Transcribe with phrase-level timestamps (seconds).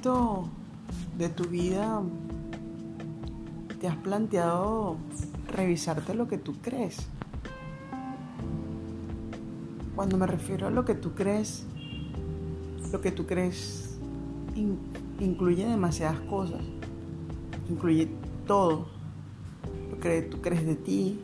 [0.00, 2.02] de tu vida
[3.78, 4.96] te has planteado
[5.46, 7.06] revisarte lo que tú crees?
[9.94, 11.66] Cuando me refiero a lo que tú crees,
[12.90, 13.98] lo que tú crees
[15.18, 16.62] incluye demasiadas cosas,
[17.68, 18.08] incluye
[18.46, 18.86] todo,
[19.90, 21.20] lo que tú crees de ti,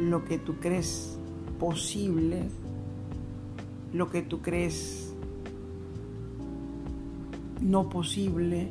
[0.00, 1.16] lo que tú crees
[1.60, 2.48] posible,
[3.92, 5.07] lo que tú crees
[7.60, 8.68] no posible,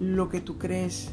[0.00, 1.10] lo que tú crees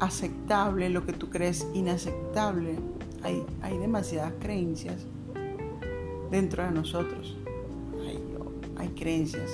[0.00, 2.76] aceptable, lo que tú crees inaceptable.
[3.22, 5.06] Hay, hay demasiadas creencias
[6.30, 7.36] dentro de nosotros.
[8.06, 8.18] Hay,
[8.76, 9.50] hay creencias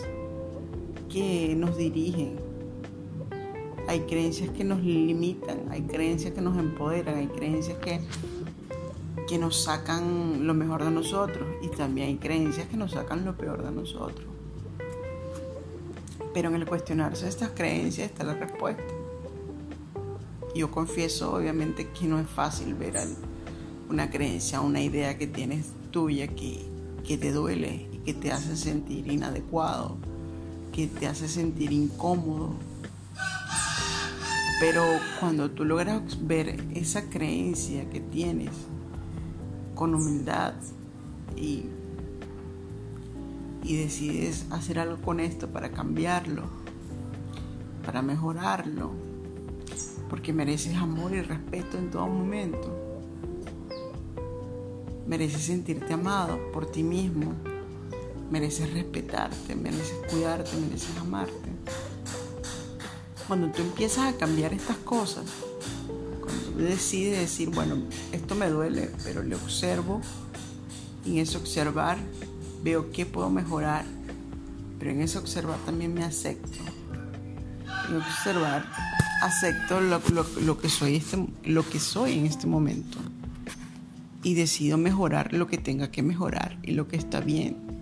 [1.09, 2.37] que nos dirigen,
[3.87, 8.01] hay creencias que nos limitan, hay creencias que nos empoderan, hay creencias que,
[9.29, 13.37] que nos sacan lo mejor de nosotros y también hay creencias que nos sacan lo
[13.37, 14.27] peor de nosotros.
[16.33, 18.83] Pero en el cuestionarse estas creencias está la respuesta.
[20.55, 22.95] Yo confieso obviamente que no es fácil ver
[23.89, 26.65] una creencia, una idea que tienes tuya que,
[27.05, 29.97] que te duele que te hace sentir inadecuado,
[30.73, 32.53] que te hace sentir incómodo.
[34.61, 34.85] Pero
[35.21, 38.51] cuando tú logras ver esa creencia que tienes
[39.75, 40.55] con humildad
[41.37, 41.67] y,
[43.63, 46.43] y decides hacer algo con esto para cambiarlo,
[47.85, 48.93] para mejorarlo,
[50.09, 52.85] porque mereces amor y respeto en todo momento.
[55.07, 57.35] Mereces sentirte amado por ti mismo.
[58.31, 61.33] Mereces respetarte, mereces cuidarte, mereces amarte.
[63.27, 65.25] Cuando tú empiezas a cambiar estas cosas,
[66.57, 67.77] decides decir, bueno,
[68.13, 70.01] esto me duele, pero le observo,
[71.05, 71.99] y en ese observar
[72.63, 73.85] veo qué puedo mejorar,
[74.79, 76.59] pero en ese observar también me acepto.
[77.89, 78.67] En observar
[79.23, 82.99] acepto lo, que soy este, lo que soy en este momento
[84.23, 87.75] y decido mejorar lo que tenga que mejorar y lo que está bien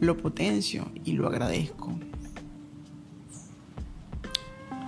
[0.00, 1.98] lo potencio y lo agradezco.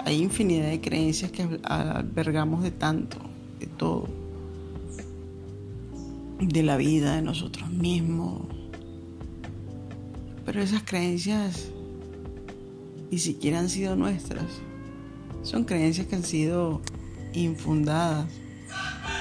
[0.06, 3.18] Hay infinidad de creencias que albergamos de tanto,
[3.58, 4.06] de todo,
[6.38, 8.42] de la vida, de nosotros mismos.
[10.44, 11.70] Pero esas creencias
[13.10, 14.44] ni siquiera han sido nuestras.
[15.42, 16.82] Son creencias que han sido
[17.32, 18.28] infundadas,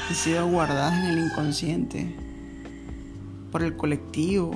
[0.08, 2.16] han sido guardadas en el inconsciente
[3.52, 4.52] por el colectivo,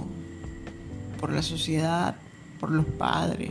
[1.19, 2.17] por la sociedad,
[2.59, 3.50] por los padres,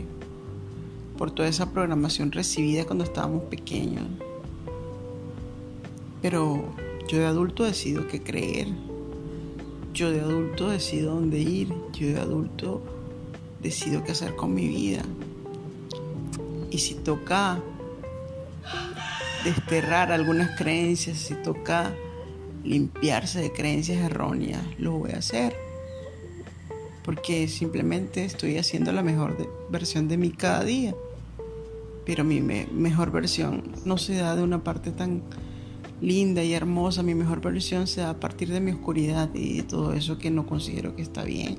[1.19, 4.05] por toda esa programación recibida cuando estábamos pequeños.
[6.21, 6.63] Pero
[7.09, 8.69] yo de adulto decido qué creer.
[9.93, 11.73] Yo de adulto decido dónde ir.
[11.91, 12.81] Yo de adulto
[13.61, 15.01] decido qué hacer con mi vida.
[16.71, 17.59] Y si toca
[19.43, 21.93] desterrar algunas creencias, si toca
[22.63, 25.53] limpiarse de creencias erróneas, lo voy a hacer.
[27.03, 29.35] Porque simplemente estoy haciendo la mejor
[29.69, 30.95] versión de mí cada día.
[32.05, 35.21] Pero mi mejor versión no se da de una parte tan
[36.01, 37.03] linda y hermosa.
[37.03, 40.31] Mi mejor versión se da a partir de mi oscuridad y de todo eso que
[40.31, 41.57] no considero que está bien.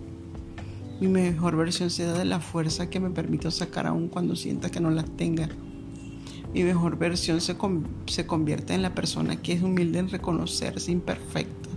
[1.00, 4.70] Mi mejor versión se da de la fuerza que me permito sacar aún cuando sienta
[4.70, 5.48] que no las tenga
[6.52, 7.56] mi mejor versión se,
[8.06, 11.68] se convierte en la persona que es humilde en reconocerse imperfecta.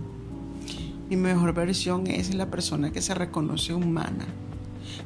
[1.08, 4.26] Mi mejor versión es la persona que se reconoce humana.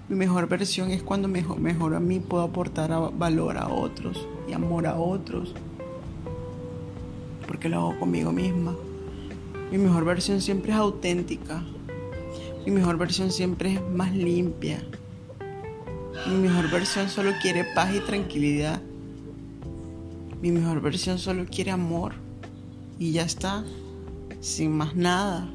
[0.08, 4.52] Mi mejor versión es cuando mejor, mejor a mí puedo aportar valor a otros y
[4.52, 5.54] amor a otros.
[7.46, 8.74] Porque lo hago conmigo misma.
[9.70, 11.62] Mi mejor versión siempre es auténtica.
[12.64, 14.82] Mi mejor versión siempre es más limpia.
[16.26, 18.80] Mi mejor versión solo quiere paz y tranquilidad.
[20.42, 22.12] Mi mejor versión solo quiere amor
[22.98, 23.64] y ya está,
[24.40, 25.48] sin más nada,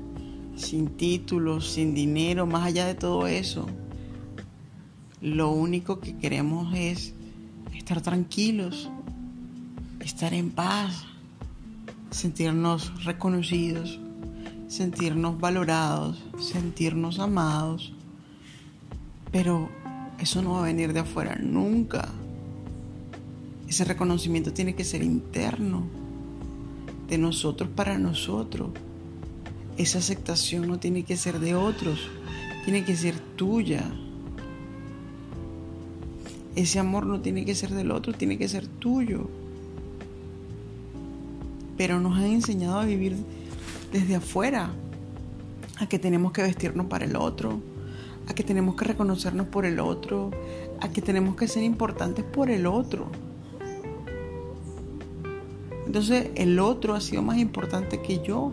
[0.55, 3.67] sin títulos, sin dinero, más allá de todo eso.
[5.23, 7.13] Lo único que queremos es
[7.73, 8.91] estar tranquilos,
[10.01, 11.05] estar en paz,
[12.11, 14.01] sentirnos reconocidos,
[14.67, 17.93] sentirnos valorados, sentirnos amados.
[19.31, 19.69] Pero
[20.19, 22.09] eso no va a venir de afuera nunca.
[23.65, 25.87] Ese reconocimiento tiene que ser interno,
[27.07, 28.71] de nosotros para nosotros.
[29.77, 32.09] Esa aceptación no tiene que ser de otros,
[32.65, 33.89] tiene que ser tuya.
[36.55, 39.27] Ese amor no tiene que ser del otro, tiene que ser tuyo.
[41.77, 43.15] Pero nos han enseñado a vivir
[43.91, 44.71] desde afuera,
[45.77, 47.59] a que tenemos que vestirnos para el otro,
[48.27, 50.31] a que tenemos que reconocernos por el otro,
[50.79, 53.07] a que tenemos que ser importantes por el otro.
[55.85, 58.51] Entonces el otro ha sido más importante que yo.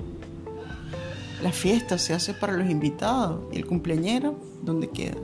[1.43, 5.17] La fiesta se hace para los invitados y el cumpleañero, ¿dónde queda?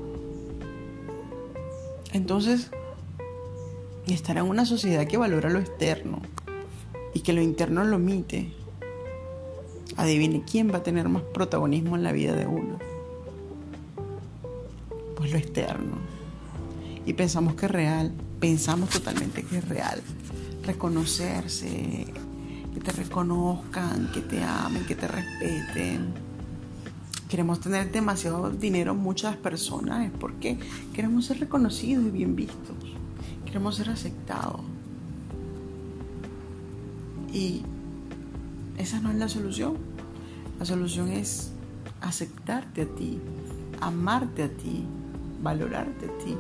[2.17, 2.71] Entonces,
[4.07, 6.23] estar en una sociedad que valora lo externo
[7.13, 8.55] y que lo interno lo omite,
[9.99, 12.79] adivine quién va a tener más protagonismo en la vida de uno.
[15.15, 15.99] Pues lo externo.
[17.05, 20.01] Y pensamos que es real, pensamos totalmente que es real.
[20.65, 22.07] Reconocerse,
[22.73, 26.15] que te reconozcan, que te amen, que te respeten.
[27.29, 30.59] Queremos tener demasiado dinero muchas personas porque
[30.95, 32.77] queremos ser reconocidos y bien vistos.
[33.45, 34.61] Queremos ser aceptados.
[37.33, 37.63] Y
[38.79, 39.75] esa no es la solución.
[40.59, 41.51] La solución es
[42.01, 43.19] aceptarte a ti,
[43.81, 44.85] amarte a ti,
[45.43, 46.37] valorarte a ti.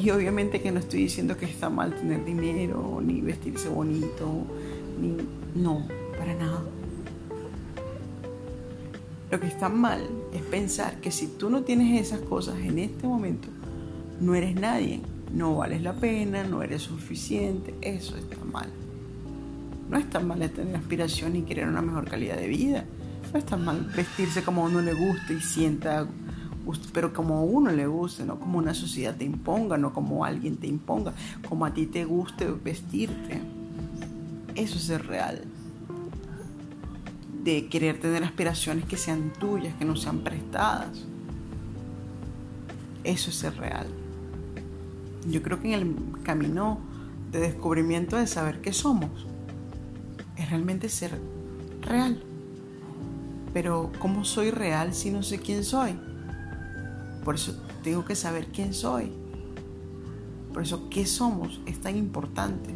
[0.00, 4.44] Y obviamente que no estoy diciendo que está mal tener dinero, ni vestirse bonito,
[5.00, 5.16] ni...
[5.60, 5.86] No,
[6.18, 6.62] para nada.
[9.30, 13.06] Lo que está mal es pensar que si tú no tienes esas cosas en este
[13.06, 13.48] momento,
[14.20, 15.00] no eres nadie,
[15.32, 18.68] no vales la pena, no eres suficiente, eso está mal.
[19.90, 22.84] No está mal tener aspiración y querer una mejor calidad de vida.
[23.32, 26.06] No está mal vestirse como a uno le gusta y sienta
[26.92, 30.56] pero como a uno le guste, no como una sociedad te imponga, no como alguien
[30.56, 31.12] te imponga,
[31.48, 33.40] como a ti te guste vestirte.
[34.54, 35.42] Eso es ser real.
[37.44, 41.04] De querer tener aspiraciones que sean tuyas, que no sean prestadas.
[43.04, 43.86] Eso es ser real.
[45.28, 46.78] Yo creo que en el camino
[47.30, 49.26] de descubrimiento de saber qué somos,
[50.36, 51.20] es realmente ser
[51.82, 52.22] real.
[53.52, 55.98] Pero ¿cómo soy real si no sé quién soy?
[57.24, 59.12] Por eso tengo que saber quién soy.
[60.52, 62.74] Por eso qué somos es tan importante.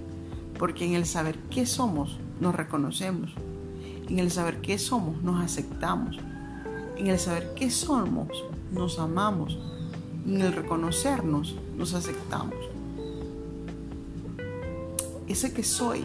[0.58, 3.32] Porque en el saber qué somos nos reconocemos.
[4.08, 6.18] En el saber qué somos nos aceptamos.
[6.96, 8.28] En el saber qué somos
[8.72, 9.58] nos amamos.
[10.26, 12.56] En el reconocernos nos aceptamos.
[15.26, 16.04] Ese que soy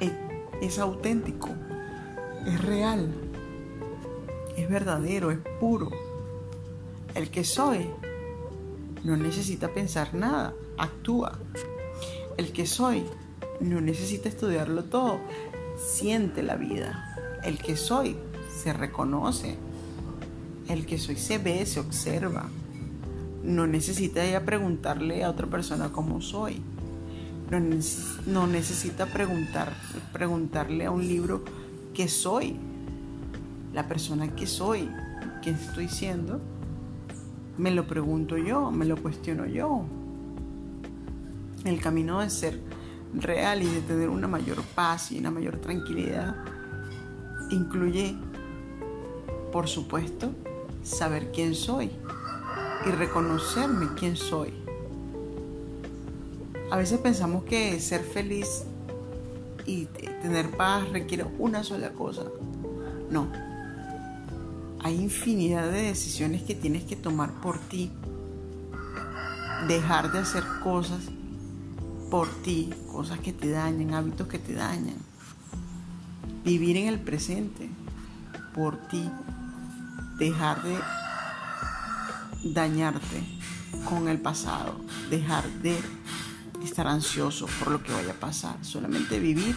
[0.00, 0.12] es,
[0.62, 1.50] es auténtico,
[2.46, 3.12] es real,
[4.56, 5.90] es verdadero, es puro.
[7.14, 7.86] El que soy
[9.04, 11.38] no necesita pensar nada, actúa.
[12.38, 13.04] El que soy
[13.60, 15.20] no necesita estudiarlo todo,
[15.76, 17.16] siente la vida.
[17.42, 18.16] El que soy
[18.62, 19.56] se reconoce.
[20.68, 22.48] El que soy se ve, se observa.
[23.42, 26.62] No necesita ya preguntarle a otra persona cómo soy.
[28.26, 29.72] No, necesita preguntar,
[30.12, 31.44] preguntarle a un libro
[31.92, 32.56] qué soy.
[33.72, 34.88] La persona que soy,
[35.42, 36.40] qué estoy siendo,
[37.58, 39.84] me lo pregunto yo, me lo cuestiono yo.
[41.64, 42.60] El camino de ser
[43.14, 46.34] real y de tener una mayor paz y una mayor tranquilidad
[47.50, 48.16] incluye,
[49.52, 50.30] por supuesto,
[50.82, 51.90] saber quién soy
[52.86, 54.52] y reconocerme quién soy.
[56.70, 58.64] A veces pensamos que ser feliz
[59.66, 59.86] y
[60.22, 62.24] tener paz requiere una sola cosa.
[63.10, 63.28] No,
[64.82, 67.90] hay infinidad de decisiones que tienes que tomar por ti.
[69.68, 71.00] Dejar de hacer cosas
[72.14, 74.94] por ti, cosas que te dañan, hábitos que te dañan.
[76.44, 77.68] Vivir en el presente
[78.54, 79.10] por ti.
[80.16, 80.78] Dejar de
[82.44, 83.20] dañarte
[83.88, 84.76] con el pasado.
[85.10, 85.76] Dejar de
[86.62, 88.64] estar ansioso por lo que vaya a pasar.
[88.64, 89.56] Solamente vivir.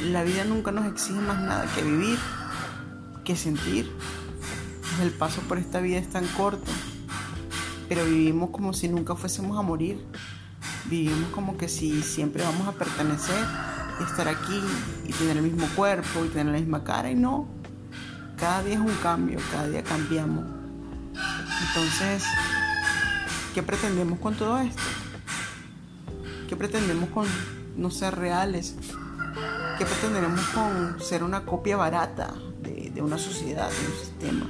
[0.00, 2.18] La vida nunca nos exige más nada que vivir
[3.22, 3.92] que sentir.
[5.02, 6.72] El paso por esta vida es tan corto,
[7.86, 10.02] pero vivimos como si nunca fuésemos a morir.
[10.86, 13.44] Vivimos como que si siempre vamos a pertenecer,
[14.06, 14.60] estar aquí
[15.06, 17.48] y tener el mismo cuerpo y tener la misma cara y no.
[18.38, 20.44] Cada día es un cambio, cada día cambiamos.
[21.68, 22.24] Entonces,
[23.54, 24.82] ¿qué pretendemos con todo esto?
[26.48, 27.26] ¿Qué pretendemos con
[27.76, 28.74] no ser reales?
[29.78, 32.34] ¿Qué pretendemos con ser una copia barata
[32.94, 34.46] de una sociedad, de un sistema.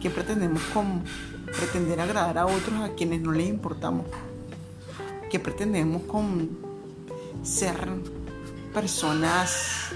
[0.00, 1.02] ¿Qué pretendemos con
[1.46, 4.06] pretender agradar a otros a quienes no les importamos?
[5.32, 6.50] ¿Qué pretendemos con
[7.42, 7.88] ser
[8.74, 9.88] personas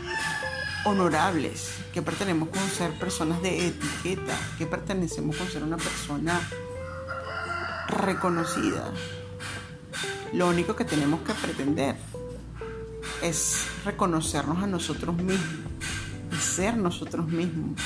[0.87, 1.75] honorables?
[1.93, 4.35] ¿Qué pretendemos con ser personas de etiqueta?
[4.57, 6.41] ¿Qué pertenecemos con ser una persona
[7.89, 8.91] reconocida?
[10.33, 11.97] Lo único que tenemos que pretender
[13.23, 15.67] es reconocernos a nosotros mismos
[16.41, 17.79] ser nosotros mismos.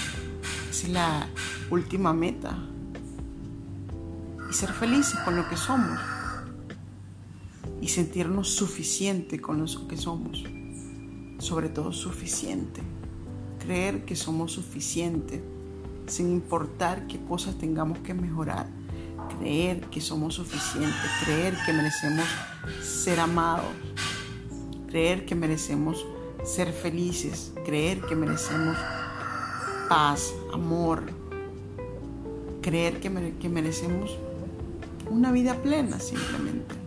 [0.70, 1.26] es la
[1.70, 2.56] última meta
[4.48, 5.98] y ser felices con lo que somos
[7.80, 10.44] y sentirnos suficiente con lo que somos,
[11.38, 12.82] sobre todo suficiente,
[13.58, 15.40] creer que somos suficientes
[16.06, 18.66] sin importar qué cosas tengamos que mejorar,
[19.38, 22.26] creer que somos suficientes, creer que merecemos
[22.82, 23.70] ser amados,
[24.88, 26.04] creer que merecemos
[26.44, 28.76] ser felices, creer que merecemos
[29.88, 31.02] paz, amor,
[32.60, 33.10] creer que,
[33.48, 34.16] merecemos
[35.10, 36.79] una vida plena simplemente.